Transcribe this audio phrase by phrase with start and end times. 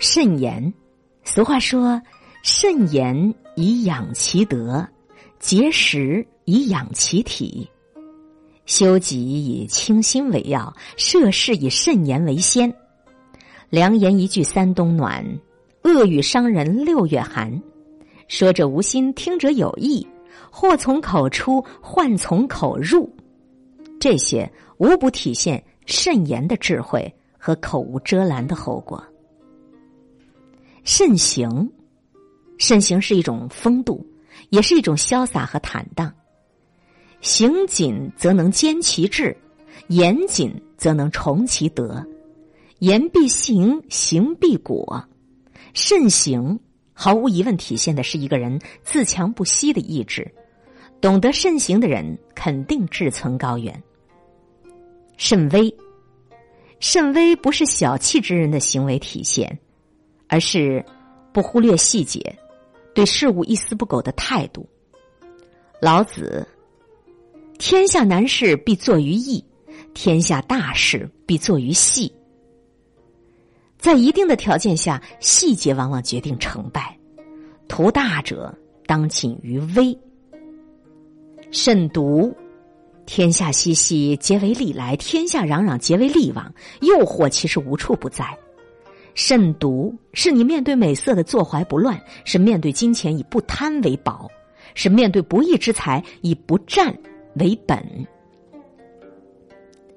[0.00, 0.72] 慎言，
[1.24, 2.00] 俗话说
[2.44, 4.86] ：“慎言以养其德，
[5.40, 7.68] 节食以养其体。”
[8.64, 12.72] 修己以清心为要，涉世以慎言为先。
[13.70, 15.24] 良言一句三冬暖，
[15.82, 17.60] 恶语伤人六月寒。
[18.28, 20.06] 说者无心，听者有意，
[20.48, 23.12] 祸从口出，患从口入。
[23.98, 29.02] 这些无不体现慎言的智慧和口无遮拦的后果。
[30.90, 31.70] 慎行，
[32.56, 34.06] 慎行是一种风度，
[34.48, 36.10] 也是一种潇洒和坦荡。
[37.20, 39.36] 行谨则能坚其志，
[39.88, 42.02] 严谨则能崇其德。
[42.78, 45.06] 言必行，行必果。
[45.74, 46.58] 慎行
[46.94, 50.26] 毫无疑问体现的是一个人自强不息的意志。
[51.02, 53.82] 懂得慎行的人，肯定志存高远。
[55.18, 55.76] 慎微，
[56.80, 59.58] 慎微不是小气之人的行为体现，
[60.28, 60.84] 而是
[61.32, 62.38] 不忽略细节，
[62.94, 64.68] 对事物一丝不苟的态度。
[65.80, 66.46] 老子。
[67.60, 69.44] 天下难事必作于易，
[69.92, 72.12] 天下大事必作于细。
[73.76, 76.96] 在一定的条件下，细节往往决定成败。
[77.66, 79.98] 图大者当谨于微。
[81.50, 82.32] 慎独，
[83.06, 86.54] 天下熙熙，皆为利来；天下攘攘，皆为利往。
[86.80, 88.24] 诱惑其实无处不在。
[89.20, 94.30] 慎独，是你面对美色的坐怀不乱，是面对金钱以不贪为宝，
[94.76, 96.96] 是面对不义之财以不占。
[97.34, 97.84] 为本，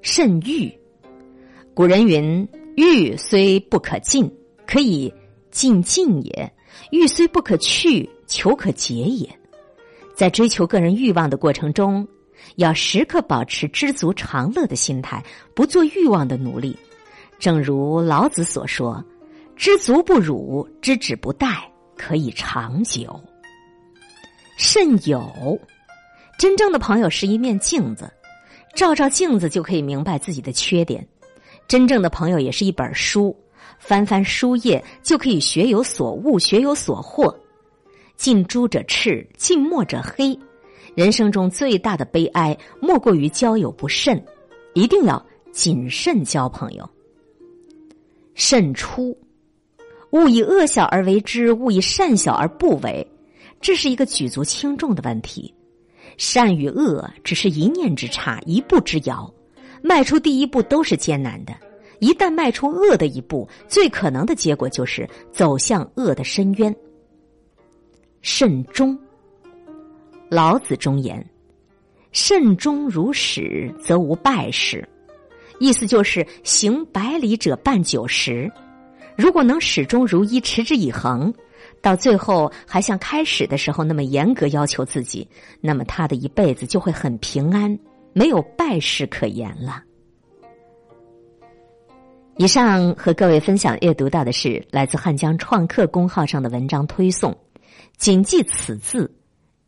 [0.00, 0.68] 慎欲。
[1.72, 4.28] 古人云：“欲虽不可尽，
[4.66, 5.12] 可以
[5.52, 6.50] 尽尽也；
[6.90, 9.28] 欲虽不可去，求可解也。”
[10.16, 12.06] 在追求个人欲望的过程中，
[12.56, 15.22] 要时刻保持知足常乐的心态，
[15.54, 16.76] 不做欲望的奴隶。
[17.42, 19.04] 正如老子所说
[19.56, 21.56] ：“知足不辱，知止不殆，
[21.96, 23.20] 可以长久。”
[24.56, 25.60] 慎友。
[26.38, 28.08] 真正的朋友是一面镜子，
[28.76, 31.02] 照照镜子就可以明白自己的缺点；
[31.66, 33.36] 真正的朋友也是一本书，
[33.76, 37.36] 翻翻书页就可以学有所悟、学有所获。
[38.14, 40.38] 近朱者赤，近墨者黑。
[40.94, 44.24] 人生中最大的悲哀，莫过于交友不慎，
[44.74, 45.20] 一定要
[45.50, 46.88] 谨慎交朋友。
[48.34, 49.16] 慎出，
[50.10, 53.06] 勿以恶小而为之，勿以善小而不为，
[53.60, 55.54] 这是一个举足轻重的问题。
[56.16, 59.32] 善与恶只是一念之差，一步之遥。
[59.82, 61.54] 迈出第一步都是艰难的，
[61.98, 66.74] 一旦迈出恶的一步，最可能的结果就是走向恶的深渊。
[68.20, 68.96] 慎终，
[70.28, 71.24] 老子忠言
[72.12, 74.88] ：“慎终如始，则无败事。”
[75.58, 78.50] 意思就是行百里者半九十，
[79.16, 81.32] 如果能始终如一，持之以恒。
[81.80, 85.26] 到最后还像开始的时候那么严格要求自己，
[85.60, 87.76] 那么他的一辈子就会很平安，
[88.12, 89.82] 没有败事可言了。
[92.36, 97.36] 以上和各位分享阅读到的是来自汉江创客公号上的文章推送，
[97.96, 99.12] 谨记此字，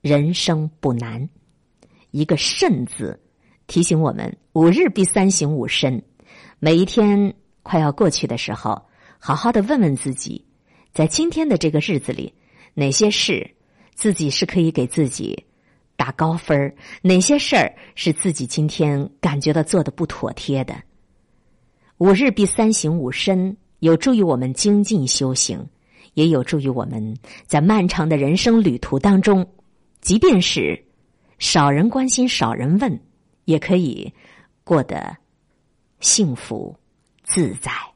[0.00, 1.28] 人生不难。
[2.10, 3.20] 一个“慎”字，
[3.66, 6.02] 提醒我们五日必三省吾身。
[6.58, 8.80] 每一天快要过去的时候，
[9.18, 10.44] 好好的问问自己。
[10.92, 12.32] 在今天的这个日子里，
[12.72, 13.50] 哪些事
[13.94, 15.44] 自己是可以给自己
[15.96, 16.74] 打高分儿？
[17.02, 20.74] 哪些事儿是自己今天感觉到做的不妥帖的？
[21.98, 25.64] 五日必三省吾身，有助于我们精进修行，
[26.14, 27.16] 也有助于我们
[27.46, 29.44] 在漫长的人生旅途当中，
[30.00, 30.80] 即便是
[31.38, 33.00] 少人关心、少人问，
[33.44, 34.12] 也可以
[34.62, 35.16] 过得
[36.00, 36.74] 幸福
[37.22, 37.93] 自在。